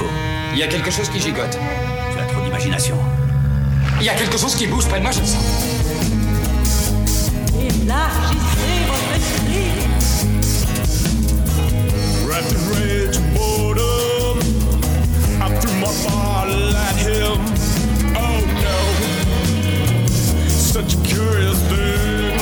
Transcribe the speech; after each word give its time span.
faut. 0.00 0.10
Il 0.52 0.58
y 0.58 0.62
a 0.62 0.66
quelque 0.66 0.90
chose 0.90 1.08
qui 1.10 1.20
gigote. 1.20 1.58
Tu 2.12 2.18
as 2.18 2.26
trop 2.26 2.42
d'imagination. 2.42 2.96
Il 4.00 4.06
y 4.06 4.08
a 4.08 4.14
quelque 4.14 4.38
chose 4.38 4.54
qui 4.54 4.66
bouge 4.66 4.86
près 4.86 4.98
de 4.98 5.02
moi, 5.02 5.12
je 5.12 5.20
le 5.20 5.26
sens. 5.26 5.44
Élargissez 7.58 8.78
votre 8.90 9.12
esprit. 9.16 9.70
In 12.32 12.56
rage 12.72 13.18
boredom, 13.34 14.38
I 15.40 15.46
threw 15.60 15.74
my 15.74 15.92
bottle 16.04 16.76
at 16.76 16.96
him. 16.96 17.38
Oh 18.16 18.40
no, 18.64 18.78
such 20.48 20.94
a 20.94 20.98
curious 21.06 21.58
thing. 21.68 22.38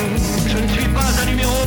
Je 0.46 0.58
ne 0.58 0.68
suis 0.68 0.88
pas 0.88 1.08
un 1.22 1.26
numéro, 1.26 1.58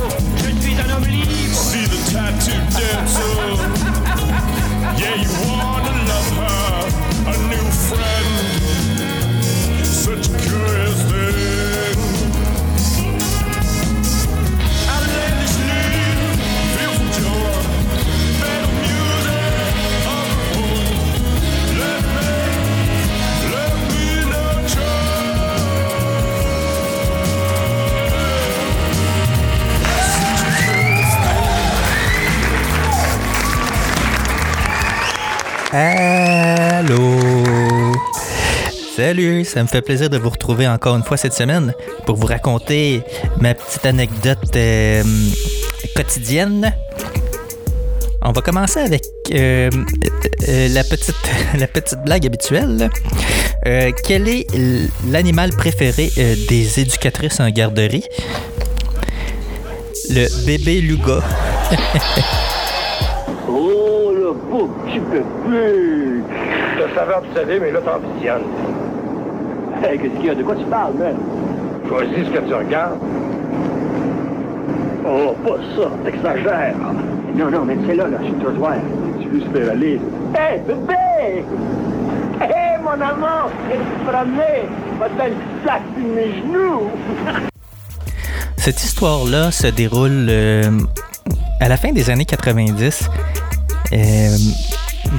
Allô! 35.74 37.00
Salut, 38.94 39.42
ça 39.46 39.62
me 39.62 39.68
fait 39.68 39.80
plaisir 39.80 40.10
de 40.10 40.18
vous 40.18 40.28
retrouver 40.28 40.68
encore 40.68 40.94
une 40.96 41.02
fois 41.02 41.16
cette 41.16 41.32
semaine 41.32 41.72
pour 42.04 42.16
vous 42.16 42.26
raconter 42.26 43.02
ma 43.40 43.54
petite 43.54 43.86
anecdote 43.86 44.54
euh, 44.54 45.02
quotidienne. 45.96 46.74
On 48.20 48.32
va 48.32 48.42
commencer 48.42 48.80
avec 48.80 49.02
euh, 49.32 49.70
euh, 50.46 50.68
la, 50.68 50.84
petite, 50.84 51.16
la 51.58 51.66
petite 51.66 52.00
blague 52.04 52.26
habituelle. 52.26 52.90
Quel 53.64 54.28
est 54.28 54.46
l'animal 55.08 55.52
préféré 55.56 56.10
des 56.16 56.80
éducatrices 56.80 57.40
en 57.40 57.48
garderie? 57.48 58.04
Le 60.10 60.44
bébé 60.44 60.82
Luga. 60.82 61.22
Oh, 64.50 64.68
petit 64.84 64.98
bébé. 64.98 66.22
Le 66.78 66.94
saveur 66.94 67.22
du 67.22 67.28
salé, 67.34 67.60
mais 67.60 67.70
là, 67.70 67.80
t'ambitionnes. 67.80 68.42
Hey, 69.82 69.98
qu'est-ce 69.98 70.14
qu'il 70.16 70.26
y 70.26 70.30
a? 70.30 70.34
De 70.34 70.42
quoi 70.42 70.56
tu 70.56 70.64
parles, 70.64 70.94
man? 70.94 71.16
Choisis 71.88 72.26
ce 72.26 72.30
que 72.30 72.46
tu 72.46 72.54
regardes. 72.54 72.98
Oh, 75.06 75.34
pas 75.44 75.56
ça, 75.76 75.90
t'exagères. 76.04 76.74
Non, 77.34 77.50
non, 77.50 77.64
mais 77.64 77.76
c'est 77.86 77.94
là, 77.94 78.08
là, 78.08 78.18
sur 78.24 78.34
le 78.34 78.40
trottoir. 78.40 78.74
Tu 79.20 79.28
veux 79.28 79.40
se 79.40 79.46
faire 79.48 79.72
aller? 79.72 80.00
Hey, 80.34 80.60
bébé! 80.66 81.44
Hey, 82.40 82.78
mon 82.82 82.90
amour! 82.92 83.50
Viens 83.68 83.78
te 83.78 84.10
promener! 84.10 84.68
Va 84.98 85.08
te 85.08 85.28
le 85.28 85.36
sac 85.66 85.82
sur 85.96 86.08
mes 86.08 86.32
genoux! 86.40 86.90
Cette 88.56 88.84
histoire-là 88.84 89.50
se 89.50 89.66
déroule 89.66 90.26
euh, 90.28 90.70
à 91.60 91.68
la 91.68 91.76
fin 91.76 91.92
des 91.92 92.10
années 92.10 92.24
90. 92.24 93.08
Euh, 93.92 94.36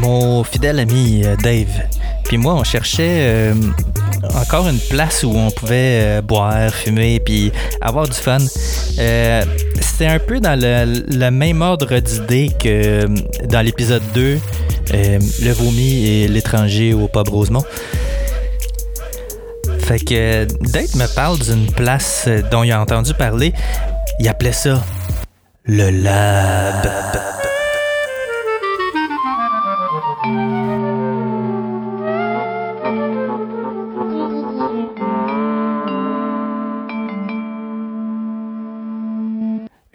mon 0.02 0.44
fidèle 0.44 0.80
ami 0.80 1.24
euh, 1.26 1.36
Dave, 1.38 1.82
puis 2.24 2.38
moi, 2.38 2.54
on 2.56 2.64
cherchait 2.64 3.28
euh, 3.28 3.54
encore 4.36 4.68
une 4.68 4.80
place 4.80 5.24
où 5.24 5.32
on 5.36 5.52
pouvait 5.52 6.00
euh, 6.02 6.22
boire, 6.22 6.74
fumer, 6.74 7.20
puis 7.20 7.52
avoir 7.82 8.08
du 8.08 8.16
fun. 8.16 8.40
C'était 8.40 10.08
un 10.08 10.20
peu 10.20 10.40
dans 10.40 10.60
le, 10.60 11.30
même 11.30 11.62
ordre 11.62 12.00
d'idée 12.00 12.52
que 12.60 13.06
dans 13.46 13.62
l'épisode 13.62 14.04
2, 14.14 14.40
euh, 14.94 15.20
le 15.42 15.52
vomi 15.52 16.08
et 16.08 16.28
l'étranger 16.28 16.94
au 16.94 17.08
pub 17.08 17.30
Rosemont. 17.30 17.64
Fait 19.80 20.00
que 20.00 20.46
Dave 20.72 20.96
me 20.96 21.14
parle 21.14 21.38
d'une 21.40 21.68
place 21.68 22.30
dont 22.50 22.64
il 22.64 22.72
a 22.72 22.82
entendu 22.82 23.14
parler. 23.14 23.54
Il 24.20 24.28
appelait 24.30 24.54
ça 24.54 24.82
le 25.66 25.90
lab. 25.90 27.33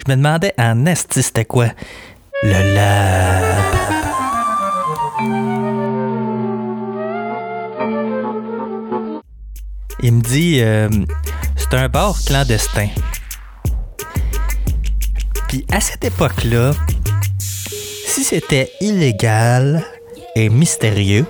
Je 0.08 0.14
me 0.14 0.16
demandais 0.16 0.54
en 0.56 0.86
esti 0.86 1.22
c'était 1.22 1.44
quoi? 1.44 1.66
Le 2.42 2.74
lab. 2.74 3.64
Il 10.02 10.14
me 10.14 10.22
dit 10.22 10.60
euh, 10.62 10.88
c'est 11.56 11.74
un 11.74 11.90
bar 11.90 12.16
clandestin. 12.24 12.88
Puis 15.48 15.66
à 15.70 15.78
cette 15.78 16.06
époque-là, 16.06 16.70
si 17.38 18.24
c'était 18.24 18.72
illégal 18.80 19.84
et 20.34 20.48
mystérieux, 20.48 21.26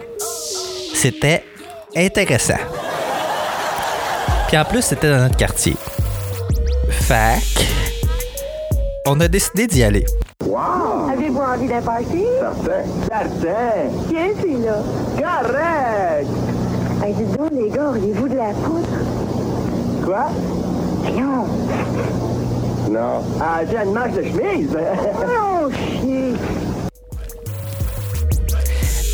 c'était 0.95 1.43
intéressant. 1.97 2.63
Puis 4.47 4.57
en 4.57 4.65
plus, 4.65 4.83
c'était 4.83 5.11
dans 5.11 5.23
notre 5.23 5.37
quartier. 5.37 5.75
Fac, 6.91 7.68
on 9.09 9.21
a 9.21 9.29
décidé 9.29 9.67
d'y 9.67 9.83
aller. 9.83 10.05
Avez-vous 11.11 11.41
envie 11.41 11.67
d'un 11.67 11.81
party? 11.81 12.25
Certain. 12.39 12.85
Certain. 13.09 13.89
Tiens, 14.09 14.29
celui-là. 14.41 14.83
Correct. 15.17 16.29
Hey, 17.03 17.15
dites 17.15 17.37
donc, 17.39 17.51
les 17.53 17.71
gars, 17.71 17.89
auriez-vous 17.89 18.29
de 18.29 18.37
la 18.37 18.51
poudre? 18.51 18.89
Quoi? 20.05 20.27
Voyons. 21.03 21.47
Non. 22.91 23.23
Ah, 23.41 23.61
j'ai 23.69 23.79
une 23.79 23.93
manche 23.95 24.13
de 24.13 24.23
chemise. 24.23 24.77
Oh, 24.77 25.71
chier. 25.71 26.35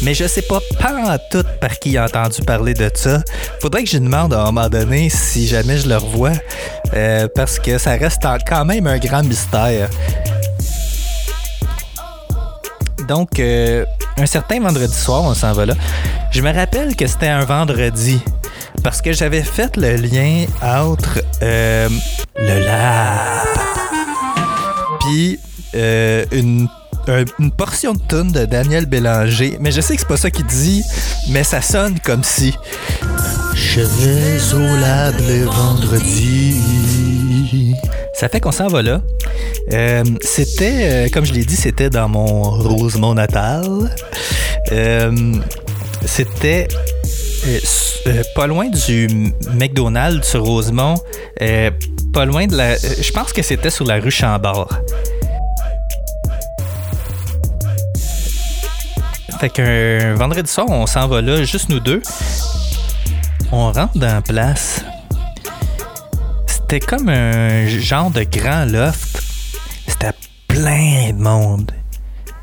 Mais 0.04 0.14
je 0.14 0.26
sais 0.26 0.42
pas 0.42 0.60
pas 0.78 1.14
en 1.14 1.16
tout 1.30 1.46
par 1.60 1.78
qui 1.78 1.96
a 1.96 2.04
entendu 2.04 2.42
parler 2.42 2.74
de 2.74 2.90
ça. 2.94 3.22
Faudrait 3.60 3.84
que 3.84 3.90
je 3.90 3.98
demande 3.98 4.34
à 4.34 4.42
un 4.42 4.44
moment 4.52 4.68
donné 4.68 5.08
si 5.08 5.46
jamais 5.46 5.78
je 5.78 5.88
le 5.88 5.96
revois. 5.96 6.32
euh, 6.94 7.26
parce 7.34 7.58
que 7.58 7.78
ça 7.78 7.92
reste 7.92 8.22
quand 8.46 8.64
même 8.64 8.86
un 8.86 8.98
grand 8.98 9.22
mystère. 9.22 9.88
Donc, 13.08 13.38
euh, 13.38 13.84
un 14.16 14.26
certain 14.26 14.60
vendredi 14.60 14.94
soir, 14.94 15.22
on 15.22 15.34
s'en 15.34 15.52
va 15.52 15.66
là. 15.66 15.74
Je 16.30 16.40
me 16.40 16.52
rappelle 16.52 16.96
que 16.96 17.06
c'était 17.06 17.28
un 17.28 17.44
vendredi. 17.44 18.20
Parce 18.82 19.00
que 19.00 19.12
j'avais 19.12 19.42
fait 19.42 19.76
le 19.76 19.96
lien 19.96 20.44
entre 20.62 21.20
euh, 21.42 21.88
le 22.36 22.64
lab 22.64 23.46
puis 25.00 25.38
euh, 25.74 26.24
une, 26.32 26.68
un- 27.08 27.24
une 27.38 27.50
portion 27.50 27.92
de 27.92 28.00
tune 28.08 28.32
de 28.32 28.44
Daniel 28.44 28.86
Bélanger. 28.86 29.56
Mais 29.60 29.70
je 29.72 29.80
sais 29.80 29.94
que 29.94 30.00
c'est 30.00 30.08
pas 30.08 30.16
ça 30.16 30.30
qu'il 30.30 30.46
dit, 30.46 30.82
mais 31.30 31.44
ça 31.44 31.60
sonne 31.62 31.98
comme 32.04 32.24
si. 32.24 32.54
Je 33.54 33.80
vais 33.80 34.38
au 34.54 35.50
vendredi. 35.50 36.54
Ça 38.14 38.28
fait 38.28 38.40
qu'on 38.40 38.52
s'en 38.52 38.68
va 38.68 38.82
là. 38.82 39.00
Euh, 39.72 40.04
c'était, 40.22 40.78
euh, 40.82 41.08
comme 41.12 41.24
je 41.24 41.32
l'ai 41.32 41.44
dit, 41.44 41.56
c'était 41.56 41.90
dans 41.90 42.08
mon 42.08 42.42
Rosemont 42.42 43.14
natal. 43.14 43.94
Euh, 44.72 45.34
c'était 46.06 46.68
pas 48.34 48.46
loin 48.46 48.68
du 48.68 49.32
McDonald's 49.54 50.28
sur 50.28 50.44
Rosemont. 50.44 50.94
pas 52.12 52.24
loin 52.24 52.46
de 52.46 52.56
la. 52.56 52.76
Je 52.76 53.10
pense 53.12 53.32
que 53.32 53.42
c'était 53.42 53.70
sur 53.70 53.84
la 53.84 53.96
rue 53.96 54.10
Chambord. 54.12 54.68
Fait 59.44 59.50
qu'un 59.50 60.14
vendredi 60.14 60.50
soir, 60.50 60.70
on 60.70 60.86
s'en 60.86 61.06
va 61.06 61.20
là, 61.20 61.44
juste 61.44 61.68
nous 61.68 61.78
deux. 61.78 62.00
On 63.52 63.70
rentre 63.72 63.98
dans 63.98 64.06
la 64.06 64.22
place. 64.22 64.82
C'était 66.46 66.80
comme 66.80 67.10
un 67.10 67.66
genre 67.66 68.10
de 68.10 68.22
grand 68.24 68.64
loft. 68.64 69.22
C'était 69.86 70.14
plein 70.48 71.12
de 71.12 71.22
monde. 71.22 71.72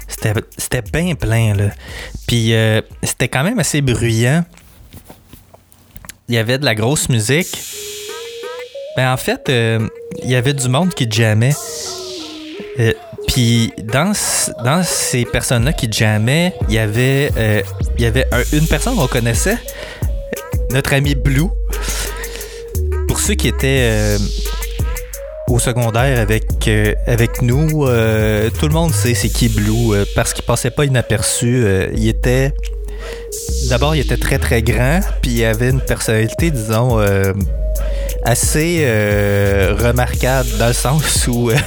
C'était 0.08 0.84
bien 0.94 1.16
plein, 1.16 1.56
là. 1.56 1.70
Puis 2.28 2.54
euh, 2.54 2.82
c'était 3.02 3.30
quand 3.30 3.44
même 3.44 3.58
assez 3.58 3.82
bruyant. 3.82 4.46
Il 6.30 6.36
y 6.36 6.38
avait 6.38 6.60
de 6.60 6.66
la 6.66 6.76
grosse 6.76 7.10
musique. 7.10 7.58
Ben, 8.96 9.12
en 9.12 9.18
fait, 9.18 9.50
euh, 9.50 9.88
il 10.22 10.30
y 10.30 10.36
avait 10.36 10.54
du 10.54 10.70
monde 10.70 10.94
qui 10.94 11.10
jammait. 11.10 11.56
Euh, 12.80 12.94
Puis 13.34 13.72
dans, 13.84 14.12
dans 14.64 14.84
ces 14.84 15.24
personnes-là 15.26 15.72
qui 15.74 15.90
jammaient, 15.92 16.54
il 16.68 16.76
y 16.76 16.80
avait, 16.80 17.32
euh, 17.38 17.62
y 17.98 18.06
avait 18.06 18.26
un- 18.32 18.44
une 18.58 18.68
personne 18.68 18.96
qu'on 18.96 19.08
connaissait, 19.08 19.58
notre 20.72 20.94
ami 20.94 21.16
Blue. 21.16 21.48
Pour 23.08 23.20
ceux 23.20 23.36
qui 23.36 23.48
étaient 23.48 23.90
euh, 23.90 24.18
au 25.48 25.60
secondaire 25.60 26.20
avec, 26.20 26.44
euh, 26.68 26.94
avec 27.08 27.42
nous, 27.42 27.68
tout 28.60 28.68
le 28.68 28.74
monde 28.74 28.94
sait 28.94 29.14
c'est 29.14 29.30
qui 29.30 29.48
Blue 29.48 29.96
parce 30.16 30.34
qu'il 30.34 30.44
passait 30.44 30.72
pas 30.72 30.84
inaperçu. 30.86 31.66
Il 31.96 32.08
était. 32.10 32.54
D'abord, 33.70 33.96
il 33.96 34.02
était 34.02 34.18
très 34.18 34.38
très 34.40 34.62
grand, 34.62 35.00
puis 35.22 35.32
il 35.32 35.46
avait 35.46 35.70
une 35.70 35.82
personnalité, 35.82 36.52
disons, 36.52 37.00
assez 38.24 38.86
remarquable 39.80 40.50
dans 40.60 40.68
le 40.68 40.74
sens 40.74 41.28
où. 41.28 41.50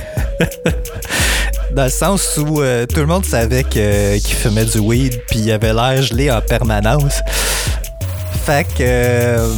dans 1.75 1.85
le 1.85 1.91
sens 1.91 2.39
où 2.39 2.61
euh, 2.61 2.87
tout 2.87 3.01
le 3.01 3.07
monde 3.07 3.25
savait 3.25 3.65
qu'il 3.65 4.37
fumait 4.37 4.65
du 4.65 4.79
weed, 4.79 5.21
puis 5.29 5.41
il 5.41 5.53
avait 5.53 5.73
l'air 5.73 6.01
gelé 6.03 6.31
en 6.31 6.41
permanence. 6.41 7.21
Fait 8.45 8.65
que. 8.65 8.83
euh, 8.83 9.49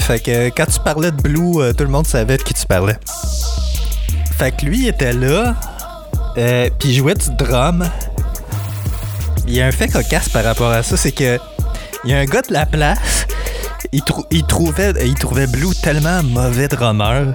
fait 0.00 0.20
que 0.20 0.48
quand 0.50 0.66
tu 0.66 0.80
parlais 0.80 1.10
de 1.10 1.20
Blue, 1.20 1.60
euh, 1.60 1.72
tout 1.72 1.84
le 1.84 1.90
monde 1.90 2.06
savait 2.06 2.36
de 2.36 2.42
qui 2.42 2.54
tu 2.54 2.66
parlais. 2.66 2.96
Fait 4.38 4.52
que 4.52 4.64
lui 4.64 4.82
il 4.82 4.88
était 4.88 5.12
là, 5.12 5.54
puis 6.34 6.90
il 6.90 6.94
jouait 6.94 7.14
du 7.14 7.30
drum. 7.36 7.84
Il 9.46 9.54
y 9.54 9.60
a 9.60 9.66
un 9.66 9.72
fait 9.72 9.88
cocasse 9.88 10.28
par 10.28 10.44
rapport 10.44 10.70
à 10.70 10.82
ça, 10.82 10.96
c'est 10.96 11.12
que 11.12 11.38
il 12.04 12.10
y 12.10 12.14
a 12.14 12.18
un 12.18 12.24
gars 12.24 12.42
de 12.42 12.52
la 12.52 12.66
place, 12.66 13.26
il 13.92 14.02
trouvait 14.44 15.46
Blue 15.46 15.74
tellement 15.82 16.22
mauvais 16.22 16.68
drummer 16.68 17.34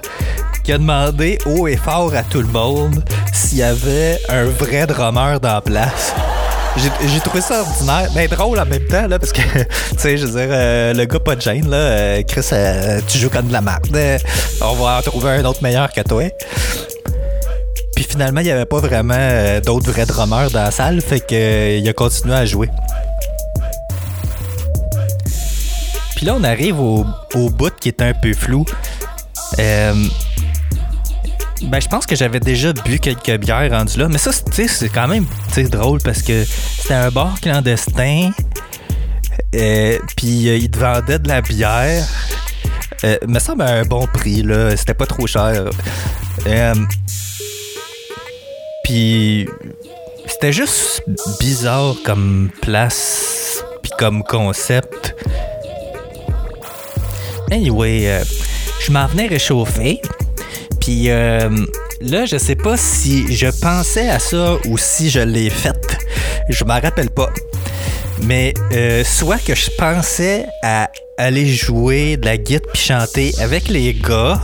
qu'il 0.69 0.75
a 0.75 0.77
demandé 0.77 1.39
haut 1.47 1.67
et 1.67 1.77
fort 1.77 2.13
à 2.13 2.21
tout 2.21 2.41
le 2.41 2.47
monde 2.47 3.03
s'il 3.33 3.57
y 3.57 3.63
avait 3.63 4.19
un 4.29 4.43
vrai 4.43 4.85
drummer 4.85 5.39
dans 5.39 5.55
la 5.55 5.61
place. 5.61 6.13
J'ai 6.77 7.19
trouvé 7.21 7.41
ça 7.41 7.61
ordinaire, 7.61 8.11
mais 8.13 8.27
drôle 8.27 8.59
en 8.59 8.67
même 8.67 8.85
temps, 8.85 9.07
là, 9.07 9.17
parce 9.17 9.31
que, 9.31 9.41
tu 9.63 9.97
sais, 9.97 10.17
je 10.17 10.27
veux 10.27 10.39
dire, 10.39 10.49
euh, 10.51 10.93
le 10.93 11.05
gars 11.05 11.19
pas 11.21 11.35
de 11.35 11.41
gêne, 11.41 11.67
là, 11.71 11.77
euh, 11.77 12.21
Chris, 12.21 12.45
euh, 12.53 13.01
tu 13.07 13.17
joues 13.17 13.31
comme 13.31 13.47
de 13.47 13.51
la 13.51 13.61
merde, 13.61 13.97
on 14.61 14.73
va 14.73 14.99
en 14.99 15.01
trouver 15.01 15.31
un 15.31 15.45
autre 15.45 15.63
meilleur 15.63 15.91
que 15.91 16.01
toi. 16.01 16.29
Puis 17.95 18.03
finalement, 18.07 18.41
il 18.41 18.45
n'y 18.45 18.51
avait 18.51 18.65
pas 18.65 18.79
vraiment 18.79 19.59
d'autres 19.65 19.89
vrais 19.89 20.05
drummers 20.05 20.51
dans 20.51 20.65
la 20.65 20.71
salle, 20.71 21.01
fait 21.01 21.19
que 21.19 21.33
euh, 21.33 21.77
il 21.79 21.89
a 21.89 21.93
continué 21.93 22.35
à 22.35 22.45
jouer. 22.45 22.69
Puis 26.15 26.27
là, 26.27 26.35
on 26.39 26.43
arrive 26.43 26.79
au, 26.79 27.07
au 27.33 27.49
bout 27.49 27.73
qui 27.79 27.87
est 27.87 28.03
un 28.03 28.13
peu 28.13 28.35
flou. 28.35 28.65
Euh, 29.57 29.93
ben, 31.63 31.81
je 31.81 31.87
pense 31.87 32.05
que 32.05 32.15
j'avais 32.15 32.39
déjà 32.39 32.73
bu 32.73 32.99
quelques 32.99 33.37
bières 33.37 33.69
rendues 33.71 33.99
là, 33.99 34.07
mais 34.07 34.17
ça, 34.17 34.31
c'est- 34.51 34.67
quand 34.89 35.07
même 35.07 35.25
drôle 35.69 35.99
parce 36.03 36.21
que 36.21 36.43
c'était 36.45 36.93
un 36.93 37.09
bar 37.11 37.39
clandestin, 37.41 38.31
euh, 39.55 39.97
puis 40.15 40.47
euh, 40.49 40.57
ils 40.57 40.71
te 40.71 40.77
vendaient 40.79 41.19
de 41.19 41.27
la 41.27 41.41
bière. 41.41 42.05
Euh, 43.03 43.17
semble 43.39 43.61
à 43.63 43.71
un 43.75 43.83
bon 43.83 44.05
prix, 44.07 44.41
là. 44.43 44.75
C'était 44.75 44.93
pas 44.93 45.05
trop 45.05 45.25
cher. 45.27 45.65
Euh, 46.47 46.75
puis 48.83 49.47
c'était 50.27 50.53
juste 50.53 51.03
bizarre 51.39 51.95
comme 52.05 52.49
place, 52.61 53.63
puis 53.81 53.91
comme 53.97 54.23
concept. 54.23 55.15
Anyway, 57.51 58.07
je 58.85 58.91
m'en 58.91 59.07
venais 59.07 59.27
réchauffer. 59.27 60.01
Puis 60.89 61.11
euh, 61.11 61.51
là, 62.01 62.25
je 62.25 62.35
sais 62.35 62.55
pas 62.55 62.75
si 62.75 63.35
je 63.35 63.45
pensais 63.61 64.09
à 64.09 64.17
ça 64.17 64.57
ou 64.65 64.75
si 64.79 65.11
je 65.11 65.19
l'ai 65.19 65.51
fait. 65.51 65.77
Je 66.49 66.63
m'en 66.63 66.79
rappelle 66.79 67.11
pas. 67.11 67.29
Mais 68.23 68.55
euh, 68.73 69.03
soit 69.03 69.37
que 69.37 69.53
je 69.53 69.69
pensais 69.77 70.47
à 70.63 70.89
aller 71.19 71.45
jouer 71.45 72.17
de 72.17 72.25
la 72.25 72.37
guitare 72.37 72.71
puis 72.73 72.81
chanter 72.81 73.35
avec 73.39 73.67
les 73.67 73.93
gars 73.93 74.41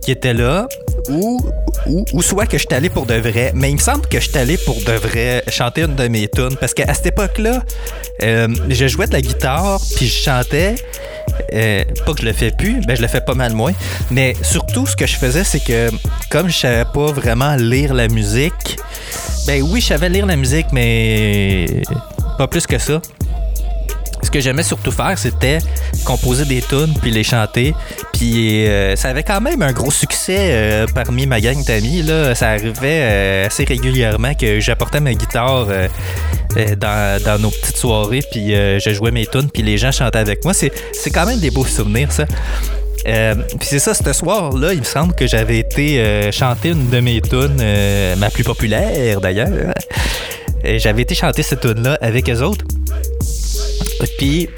qui 0.00 0.10
étaient 0.10 0.32
là, 0.32 0.66
ou, 1.10 1.38
ou, 1.86 2.04
ou 2.14 2.22
soit 2.22 2.46
que 2.46 2.56
je 2.56 2.64
suis 2.66 2.74
allé 2.74 2.88
pour 2.88 3.04
de 3.04 3.16
vrai. 3.16 3.52
Mais 3.54 3.68
il 3.68 3.74
me 3.74 3.80
semble 3.80 4.06
que 4.06 4.20
je 4.20 4.28
suis 4.30 4.38
allé 4.38 4.56
pour 4.56 4.76
de 4.76 4.92
vrai 4.92 5.44
chanter 5.48 5.82
une 5.82 5.96
de 5.96 6.08
mes 6.08 6.28
tunes. 6.28 6.56
Parce 6.58 6.72
qu'à 6.72 6.94
cette 6.94 7.08
époque-là, 7.08 7.62
euh, 8.22 8.48
je 8.70 8.88
jouais 8.88 9.06
de 9.06 9.12
la 9.12 9.20
guitare 9.20 9.82
puis 9.96 10.06
je 10.06 10.22
chantais. 10.22 10.76
Euh, 11.52 11.84
pas 12.06 12.12
que 12.14 12.20
je 12.20 12.26
le 12.26 12.32
fais 12.32 12.50
plus, 12.50 12.80
ben 12.86 12.96
je 12.96 13.02
le 13.02 13.08
fais 13.08 13.20
pas 13.20 13.34
mal 13.34 13.52
moins. 13.52 13.72
Mais 14.10 14.34
surtout, 14.42 14.86
ce 14.86 14.96
que 14.96 15.06
je 15.06 15.16
faisais, 15.16 15.44
c'est 15.44 15.60
que 15.60 15.90
comme 16.30 16.48
je 16.48 16.56
savais 16.56 16.84
pas 16.84 17.06
vraiment 17.12 17.56
lire 17.56 17.94
la 17.94 18.08
musique, 18.08 18.78
ben 19.46 19.62
oui, 19.62 19.80
je 19.80 19.86
savais 19.86 20.08
lire 20.08 20.26
la 20.26 20.36
musique, 20.36 20.66
mais 20.72 21.66
pas 22.38 22.46
plus 22.46 22.66
que 22.66 22.78
ça. 22.78 23.00
Ce 24.30 24.34
que 24.34 24.40
j'aimais 24.40 24.62
surtout 24.62 24.92
faire, 24.92 25.18
c'était 25.18 25.58
composer 26.04 26.44
des 26.44 26.62
tunes 26.62 26.94
puis 27.02 27.10
les 27.10 27.24
chanter. 27.24 27.74
Puis 28.12 28.64
euh, 28.68 28.94
ça 28.94 29.08
avait 29.08 29.24
quand 29.24 29.40
même 29.40 29.60
un 29.60 29.72
gros 29.72 29.90
succès 29.90 30.36
euh, 30.38 30.86
parmi 30.94 31.26
ma 31.26 31.40
gang 31.40 31.60
d'amis. 31.64 32.02
Là. 32.02 32.36
Ça 32.36 32.50
arrivait 32.50 33.00
euh, 33.02 33.46
assez 33.48 33.64
régulièrement 33.64 34.34
que 34.34 34.60
j'apportais 34.60 35.00
ma 35.00 35.14
guitare 35.14 35.66
dans, 36.78 37.22
dans 37.24 37.38
nos 37.40 37.50
petites 37.50 37.76
soirées, 37.76 38.22
puis 38.30 38.52
je 38.52 38.90
jouais 38.94 39.10
mes 39.10 39.26
tunes, 39.26 39.50
puis 39.52 39.64
les 39.64 39.78
gens 39.78 39.90
chantaient 39.90 40.18
avec 40.18 40.44
moi. 40.44 40.54
C'est, 40.54 40.70
c'est 40.92 41.10
quand 41.10 41.26
même 41.26 41.40
des 41.40 41.50
beaux 41.50 41.64
souvenirs, 41.64 42.12
ça. 42.12 42.26
Puis 43.04 43.68
c'est 43.68 43.80
ça, 43.80 43.94
ce 43.94 44.12
soir-là, 44.12 44.74
il 44.74 44.78
me 44.80 44.84
semble 44.84 45.12
que 45.12 45.26
j'avais 45.26 45.58
été 45.58 46.30
chanter 46.30 46.68
une 46.68 46.88
de 46.88 47.00
mes 47.00 47.20
tunes, 47.20 47.64
ma 48.16 48.30
plus 48.30 48.44
populaire 48.44 49.20
d'ailleurs. 49.20 49.74
Euh, 50.64 50.78
J'avais 50.78 51.02
été 51.02 51.14
chanter 51.14 51.42
cette 51.42 51.60
tune-là 51.60 51.98
avec 52.00 52.28
eux 52.28 52.42
autres. 52.42 52.64
Puis 54.20 54.50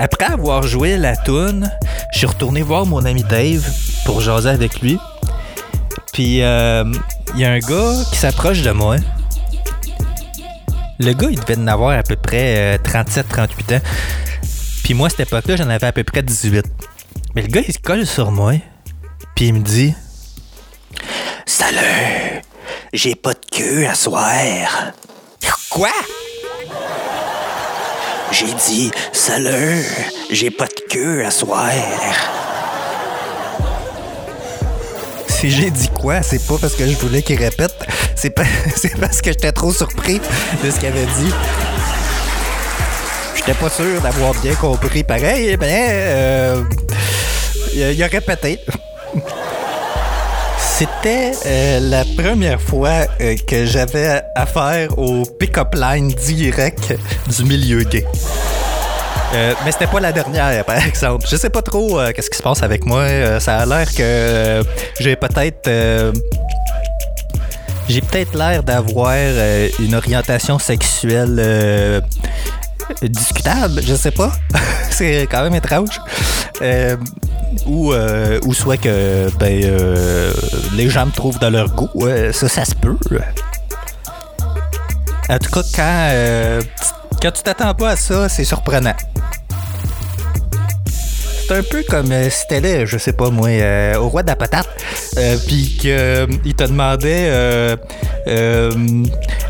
après 0.00 0.24
avoir 0.24 0.64
joué 0.64 0.96
la 0.96 1.16
tune, 1.16 1.70
je 2.12 2.18
suis 2.18 2.26
retourné 2.26 2.62
voir 2.62 2.86
mon 2.86 3.04
ami 3.04 3.22
Dave 3.22 3.64
pour 4.04 4.20
jaser 4.20 4.48
avec 4.48 4.80
lui. 4.80 4.98
Puis 6.12 6.42
euh, 6.42 6.82
il 7.34 7.40
y 7.40 7.44
a 7.44 7.52
un 7.52 7.60
gars 7.60 7.92
qui 8.10 8.18
s'approche 8.18 8.62
de 8.62 8.72
moi. 8.72 8.96
Le 10.98 11.12
gars, 11.12 11.28
il 11.30 11.38
devait 11.38 11.56
en 11.56 11.68
avoir 11.68 11.96
à 11.96 12.02
peu 12.02 12.16
près 12.16 12.78
37-38 12.78 13.76
ans. 13.76 13.80
Puis 14.82 14.94
moi, 14.94 15.06
à 15.06 15.10
cette 15.10 15.20
époque-là, 15.20 15.54
j'en 15.54 15.70
avais 15.70 15.86
à 15.86 15.92
peu 15.92 16.02
près 16.02 16.24
18. 16.24 16.66
Mais 17.36 17.42
le 17.42 17.48
gars, 17.48 17.62
il 17.64 17.72
se 17.72 17.78
colle 17.78 18.04
sur 18.06 18.32
moi. 18.32 18.54
Puis 19.36 19.46
il 19.46 19.54
me 19.54 19.60
dit 19.60 19.94
Salut, 21.44 22.42
j'ai 22.92 23.14
pas 23.14 23.34
de 23.34 23.56
queue 23.56 23.86
à 23.86 23.94
soir. 23.94 24.24
Quoi? 25.70 25.92
J'ai 28.32 28.52
dit 28.66 28.90
Salut, 29.12 29.84
j'ai 30.30 30.50
pas 30.50 30.66
de 30.66 30.80
queue 30.92 31.24
à 31.24 31.30
soir. 31.30 31.70
Si 35.28 35.50
j'ai 35.50 35.70
dit 35.70 35.88
quoi, 35.90 36.22
c'est 36.22 36.44
pas 36.46 36.56
parce 36.60 36.74
que 36.74 36.86
je 36.86 36.96
voulais 36.96 37.22
qu'il 37.22 37.38
répète, 37.38 37.74
c'est 38.14 38.30
pas- 38.30 38.42
parce 39.00 39.20
que 39.20 39.30
j'étais 39.30 39.52
trop 39.52 39.72
surpris 39.72 40.20
de 40.64 40.70
ce 40.70 40.76
qu'il 40.76 40.88
avait 40.88 41.04
dit. 41.06 41.32
J'étais 43.36 43.54
pas 43.54 43.70
sûr 43.70 44.00
d'avoir 44.00 44.32
bien 44.34 44.54
compris. 44.54 45.04
Pareil, 45.04 45.56
ben, 45.56 45.68
euh, 45.70 46.62
il 47.74 48.02
a 48.02 48.06
répété. 48.06 48.60
C'était 50.78 51.32
euh, 51.46 51.80
la 51.80 52.04
première 52.04 52.60
fois 52.60 53.06
euh, 53.22 53.34
que 53.48 53.64
j'avais 53.64 54.20
affaire 54.34 54.98
au 54.98 55.22
pick-up 55.22 55.74
line 55.74 56.08
direct 56.08 56.94
du 57.34 57.44
milieu 57.44 57.82
gay. 57.82 58.04
Euh, 59.32 59.54
mais 59.64 59.72
c'était 59.72 59.86
pas 59.86 60.00
la 60.00 60.12
dernière, 60.12 60.62
par 60.66 60.76
exemple. 60.76 61.24
Je 61.30 61.36
sais 61.36 61.48
pas 61.48 61.62
trop 61.62 61.98
qu'est-ce 62.14 62.28
qui 62.28 62.36
se 62.36 62.42
passe 62.42 62.62
avec 62.62 62.84
moi. 62.84 63.40
Ça 63.40 63.60
a 63.60 63.64
l'air 63.64 63.86
que 63.90 64.62
j'ai 65.00 65.16
peut-être 65.16 66.12
j'ai 67.88 68.02
peut-être 68.02 68.36
l'air 68.36 68.62
d'avoir 68.62 69.14
une 69.78 69.94
orientation 69.94 70.58
sexuelle 70.58 72.02
discutable, 73.00 73.80
je 73.82 73.94
sais 73.94 74.10
pas. 74.10 74.30
C'est 74.90 75.26
quand 75.30 75.42
même 75.42 75.54
étrange. 75.54 75.98
Ou, 77.66 77.92
euh, 77.92 78.38
ou 78.44 78.54
soit 78.54 78.76
que 78.76 79.30
ben, 79.38 79.60
euh, 79.64 80.32
les 80.74 80.88
gens 80.88 81.06
me 81.06 81.12
trouvent 81.12 81.38
dans 81.38 81.50
leur 81.50 81.68
goût. 81.70 81.88
Euh, 82.02 82.32
ça, 82.32 82.48
ça 82.48 82.64
se 82.64 82.74
peut. 82.74 82.96
En 85.28 85.38
tout 85.38 85.50
cas, 85.50 85.62
quand, 85.74 86.08
euh, 86.12 86.62
quand 87.20 87.30
tu 87.32 87.42
t'attends 87.42 87.74
pas 87.74 87.90
à 87.90 87.96
ça, 87.96 88.28
c'est 88.28 88.44
surprenant. 88.44 88.94
C'est 91.48 91.58
un 91.58 91.62
peu 91.62 91.84
comme 91.88 92.12
si 92.28 92.46
t'allais, 92.48 92.86
je 92.86 92.98
sais 92.98 93.12
pas 93.12 93.30
moi, 93.30 93.50
au 93.98 94.08
roi 94.08 94.24
de 94.24 94.28
la 94.28 94.36
patate, 94.36 94.68
puis 95.46 95.76
qu'il 95.80 96.54
te 96.56 96.64
demandait 96.64 97.76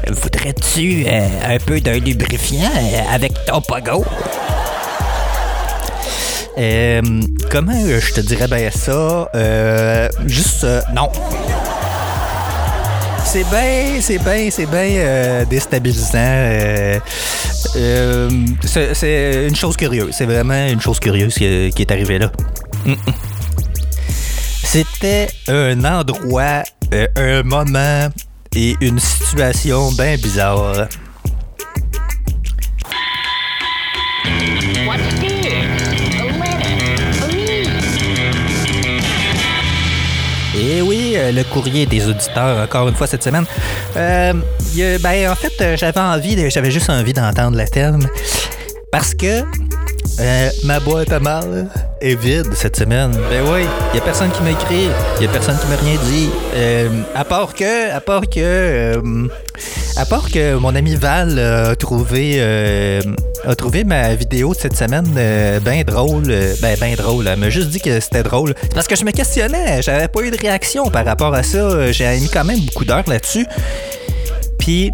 Voudrais-tu 0.09 1.07
un 1.09 1.59
peu 1.59 1.81
d'un 1.81 1.99
lubrifiant 1.99 2.71
avec 3.11 3.33
ton 3.47 3.63
pogo? 3.63 4.05
Euh, 6.59 7.03
comment 7.51 7.73
euh, 7.73 8.01
je 8.01 8.15
te 8.15 8.21
dirais 8.21 8.49
bien 8.49 8.71
ça? 8.71 9.29
Euh, 9.35 10.09
juste 10.27 10.67
non. 10.95 11.11
C'est 13.25 13.45
bien, 13.51 14.01
c'est 14.01 14.19
bien, 14.19 14.49
c'est 14.51 14.67
bien 14.67 15.45
déstabilisant. 15.51 17.01
c'est 18.63 19.47
une 19.49 19.57
chose 19.57 19.77
curieuse. 19.77 20.15
C'est 20.17 20.25
vraiment 20.25 20.67
une 20.69 20.81
chose 20.81 20.99
curieuse 20.99 21.35
qui, 21.35 21.45
est 21.45 21.91
arrivée 21.91 22.19
là. 22.19 22.33
C'était 24.63 25.29
un 25.49 25.85
endroit, 25.85 26.63
un 27.17 27.43
moment 27.43 28.09
et 28.55 28.77
une 28.81 28.99
situation 28.99 29.93
bien 29.93 30.17
bizarre. 30.17 30.89
Euh, 41.27 41.33
le 41.33 41.45
courrier 41.45 41.87
des 41.87 42.07
auditeurs, 42.09 42.63
encore 42.63 42.89
une 42.89 42.95
fois 42.95 43.07
cette 43.07 43.23
semaine. 43.23 43.45
Euh, 43.97 44.33
y 44.75 44.83
a- 44.83 44.99
ben, 44.99 45.31
en 45.31 45.35
fait, 45.35 45.53
euh, 45.61 45.77
j'avais 45.77 46.01
envie, 46.01 46.51
j'avais 46.51 46.71
juste 46.71 46.89
envie 46.91 47.13
d'entendre 47.13 47.57
le 47.59 47.67
terme. 47.69 48.07
Parce 48.93 49.15
que 49.15 49.43
euh, 50.21 50.51
ma 50.65 50.81
boîte 50.81 51.13
à 51.13 51.21
mal 51.21 51.67
est 52.01 52.15
vide 52.15 52.47
cette 52.55 52.77
semaine. 52.77 53.11
Ben 53.31 53.43
oui, 53.53 53.63
il 53.91 53.93
n'y 53.95 53.99
a 53.99 54.03
personne 54.03 54.31
qui 54.31 54.43
m'a 54.43 54.51
écrit, 54.53 54.89
il 55.17 55.21
n'y 55.21 55.27
a 55.27 55.31
personne 55.31 55.57
qui 55.59 55.67
m'a 55.67 55.77
rien 55.77 55.99
dit. 56.11 56.31
À 57.15 57.25
part 57.25 57.53
que, 57.55 57.93
à 57.95 58.01
part 58.01 58.23
que, 58.31 59.01
à 59.97 60.05
part 60.05 60.31
que 60.31 60.57
mon 60.57 60.75
ami 60.75 60.95
Val 60.95 61.39
a 61.39 61.75
trouvé, 61.77 62.35
euh, 62.39 63.01
a 63.47 63.55
trouvé 63.55 63.83
ma 63.85 64.15
vidéo 64.15 64.53
de 64.55 64.59
cette 64.59 64.77
semaine 64.77 65.07
bien 65.65 65.83
drôle. 65.87 66.25
euh, 66.29 66.55
Ben, 66.61 66.77
bien 66.79 66.95
drôle. 66.95 67.27
Elle 67.29 67.39
m'a 67.39 67.49
juste 67.51 67.71
dit 67.71 67.81
que 67.81 67.99
c'était 68.01 68.23
drôle. 68.23 68.55
C'est 68.63 68.75
parce 68.75 68.87
que 68.87 68.97
je 68.97 69.05
me 69.05 69.11
questionnais. 69.13 69.81
J'avais 69.83 70.09
pas 70.09 70.21
eu 70.23 70.31
de 70.31 70.37
réaction 70.37 70.91
par 70.91 71.05
rapport 71.07 71.35
à 71.35 71.43
ça. 71.43 71.93
J'ai 71.93 72.09
mis 72.21 72.29
quand 72.29 72.45
même 72.45 72.61
beaucoup 72.61 72.85
d'heures 72.85 73.09
là-dessus. 73.09 73.47
Puis 74.59 74.93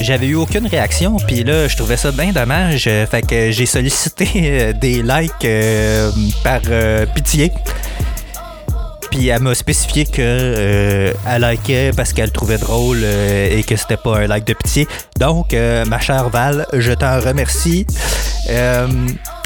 j'avais 0.00 0.26
eu 0.26 0.34
aucune 0.34 0.66
réaction, 0.66 1.16
puis 1.26 1.42
là, 1.42 1.68
je 1.68 1.76
trouvais 1.76 1.96
ça 1.96 2.12
bien 2.12 2.30
dommage. 2.32 2.84
euh, 2.86 3.06
Fait 3.06 3.22
que 3.22 3.50
j'ai 3.50 3.64
sollicité 3.66 4.28
euh, 4.36 4.72
des 4.74 5.02
likes 5.02 5.32
euh, 5.44 6.10
par 6.44 6.60
euh, 6.70 7.06
pitié. 7.14 7.50
Elle 9.24 9.42
m'a 9.42 9.54
spécifié 9.54 10.04
que 10.04 10.20
euh, 10.20 11.12
elle 11.26 11.42
likait 11.42 11.90
parce 11.96 12.12
qu'elle 12.12 12.30
trouvait 12.30 12.58
drôle 12.58 13.00
euh, 13.02 13.58
et 13.58 13.62
que 13.62 13.74
c'était 13.74 13.96
pas 13.96 14.18
un 14.18 14.26
like 14.26 14.46
de 14.46 14.52
pitié. 14.52 14.86
Donc, 15.18 15.54
euh, 15.54 15.84
ma 15.86 15.98
chère 15.98 16.28
Val, 16.28 16.66
je 16.74 16.92
t'en 16.92 17.18
remercie. 17.20 17.86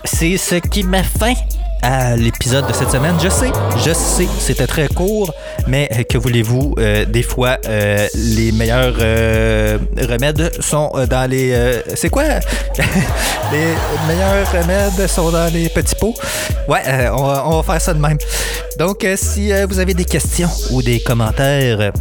C'est 0.05 0.37
ce 0.37 0.57
qui 0.57 0.83
met 0.83 1.05
fin 1.05 1.35
à 1.83 2.17
l'épisode 2.17 2.67
de 2.67 2.73
cette 2.73 2.91
semaine. 2.91 3.15
Je 3.23 3.29
sais, 3.29 3.51
je 3.85 3.93
sais, 3.93 4.29
c'était 4.39 4.67
très 4.67 4.89
court, 4.89 5.33
mais 5.67 5.89
euh, 5.93 6.03
que 6.05 6.19
voulez-vous, 6.19 6.75
euh, 6.79 7.05
des 7.05 7.23
fois, 7.23 7.57
euh, 7.67 8.07
les 8.15 8.53
meilleurs 8.53 8.97
remèdes 8.97 10.51
sont 10.61 10.93
dans 11.09 11.31
les... 11.31 11.83
c'est 11.95 12.11
quoi? 12.11 12.25
les 13.53 13.75
meilleurs 14.09 14.51
remèdes 14.53 15.07
sont 15.09 15.31
dans 15.31 15.53
les 15.53 15.69
petits 15.69 15.95
pots. 15.95 16.15
Ouais, 16.69 17.09
on, 17.13 17.25
va, 17.25 17.45
on 17.47 17.61
va 17.61 17.73
faire 17.73 17.81
ça 17.81 17.95
de 17.95 18.01
même. 18.01 18.19
Donc, 18.79 19.07
si 19.17 19.53
vous 19.69 19.79
avez 19.79 19.95
des 19.95 20.05
questions 20.05 20.51
ou 20.71 20.83
des 20.83 21.01
commentaires... 21.01 21.93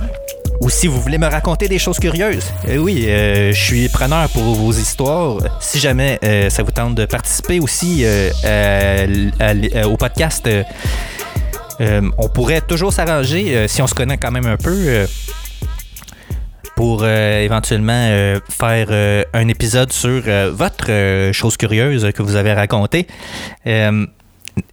ou 0.62 0.70
si 0.70 0.88
vous 0.88 1.00
voulez 1.00 1.18
me 1.18 1.28
raconter 1.28 1.68
des 1.68 1.80
choses 1.80 2.00
curieuses, 2.00 2.52
euh, 2.68 2.78
oui, 2.78 3.06
euh, 3.08 3.54
je 3.54 3.62
suis 3.62 3.90
preneur 3.90 4.28
pour 4.30 4.44
vos 4.44 4.72
histoires. 4.72 5.38
Si 5.60 5.80
jamais 5.80 6.20
euh, 6.24 6.50
ça 6.50 6.64
vous 6.64 6.72
tente 6.72 6.96
de 6.96 7.06
participer 7.06 7.60
aussi 7.60 8.04
euh, 8.04 9.32
au 9.86 9.98
podcast, 9.98 10.50
on 11.80 12.30
pourrait 12.30 12.62
toujours 12.62 12.92
s'arranger 12.92 13.68
si 13.68 13.82
on 13.82 13.88
se 13.88 13.96
connaît 13.96 14.18
quand 14.18 14.32
même 14.32 14.48
un 14.48 14.58
peu. 14.58 15.06
pour 16.76 17.06
éventuellement 17.06 18.38
faire 18.50 19.26
un 19.34 19.48
épisode 19.48 19.92
sur 19.92 20.22
votre 20.52 21.32
chose 21.32 21.58
curieuse 21.58 22.12
que 22.14 22.22
vous 22.22 22.36
avez 22.36 22.54
racontée. 22.54 23.08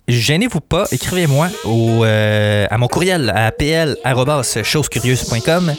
Gênez-vous 0.08 0.60
pas, 0.60 0.86
écrivez-moi 0.92 1.48
euh, 1.66 2.66
à 2.70 2.78
mon 2.78 2.86
courriel 2.88 3.32
à 3.34 3.50
pl.chosecurieuse.com. 3.52 5.74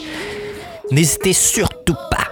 N'hésitez 0.90 1.32
surtout 1.32 1.96
pas 2.10 2.28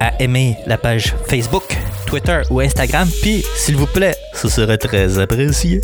à 0.00 0.12
aimer 0.22 0.56
la 0.66 0.78
page 0.78 1.14
Facebook, 1.28 1.76
Twitter 2.06 2.40
ou 2.50 2.60
Instagram. 2.60 3.08
Puis, 3.22 3.44
s'il 3.56 3.76
vous 3.76 3.86
plaît, 3.86 4.14
ce 4.34 4.48
serait 4.48 4.78
très 4.78 5.18
apprécié. 5.18 5.80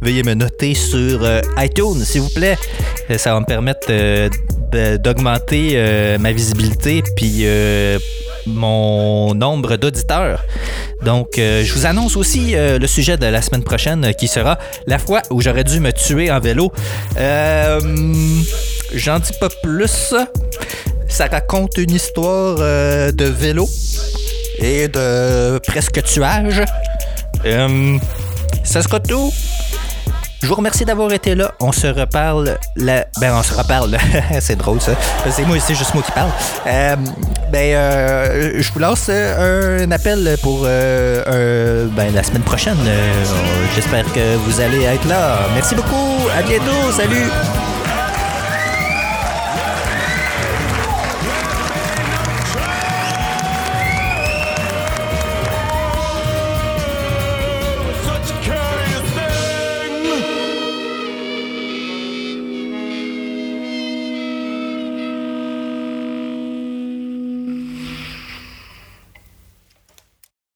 Veuillez 0.00 0.22
me 0.24 0.34
noter 0.34 0.74
sur 0.74 1.22
euh, 1.22 1.40
iTunes, 1.58 2.04
s'il 2.04 2.22
vous 2.22 2.30
plaît. 2.30 2.56
Euh, 3.10 3.18
Ça 3.18 3.34
va 3.34 3.40
me 3.40 3.46
permettre 3.46 3.86
euh, 3.90 4.28
d'augmenter 4.98 5.76
ma 6.18 6.32
visibilité 6.32 7.02
puis 7.14 7.44
mon 8.46 9.34
nombre 9.34 9.76
d'auditeurs. 9.76 10.44
Donc, 11.02 11.38
euh, 11.38 11.64
je 11.64 11.72
vous 11.74 11.86
annonce 11.86 12.16
aussi 12.16 12.54
euh, 12.54 12.78
le 12.78 12.86
sujet 12.86 13.16
de 13.16 13.26
la 13.26 13.42
semaine 13.42 13.64
prochaine 13.64 14.04
euh, 14.04 14.12
qui 14.12 14.28
sera 14.28 14.58
la 14.86 14.98
fois 14.98 15.22
où 15.30 15.40
j'aurais 15.40 15.64
dû 15.64 15.80
me 15.80 15.92
tuer 15.92 16.30
en 16.30 16.40
vélo. 16.40 16.72
J'en 18.94 19.18
dis 19.18 19.32
pas 19.40 19.48
plus. 19.62 20.14
Ça 21.08 21.26
raconte 21.26 21.76
une 21.78 21.90
histoire 21.92 22.56
de 22.56 23.24
vélo 23.24 23.68
et 24.58 24.88
de 24.88 25.58
presque 25.58 26.02
tuage. 26.04 26.62
Ça 28.64 28.82
sera 28.82 29.00
tout. 29.00 29.32
Je 30.42 30.48
vous 30.48 30.56
remercie 30.56 30.84
d'avoir 30.84 31.12
été 31.12 31.36
là. 31.36 31.52
On 31.60 31.70
se 31.70 31.86
reparle. 31.86 32.58
La... 32.74 33.06
Ben, 33.20 33.32
on 33.32 33.44
se 33.44 33.54
reparle. 33.54 33.96
c'est 34.40 34.56
drôle, 34.56 34.80
ça. 34.80 34.92
C'est 35.30 35.44
moi, 35.44 35.56
c'est 35.60 35.76
juste 35.76 35.94
moi 35.94 36.02
qui 36.02 36.10
parle. 36.10 36.30
Euh, 36.66 36.96
ben, 37.52 37.74
euh, 37.74 38.52
je 38.60 38.72
vous 38.72 38.80
lance 38.80 39.06
euh, 39.08 39.86
un 39.86 39.90
appel 39.92 40.36
pour 40.42 40.62
euh, 40.64 41.86
ben, 41.92 42.12
la 42.12 42.24
semaine 42.24 42.42
prochaine. 42.42 42.76
J'espère 43.76 44.04
que 44.12 44.36
vous 44.36 44.60
allez 44.60 44.82
être 44.82 45.06
là. 45.06 45.38
Merci 45.54 45.76
beaucoup. 45.76 46.28
À 46.36 46.42
bientôt. 46.42 46.90
Salut. 46.90 47.30